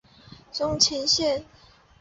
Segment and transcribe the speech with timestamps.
[0.51, 1.45] 松前线。